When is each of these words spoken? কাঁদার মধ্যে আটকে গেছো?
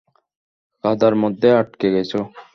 কাঁদার 0.83 1.13
মধ্যে 1.23 1.47
আটকে 1.59 1.87
গেছো? 1.95 2.19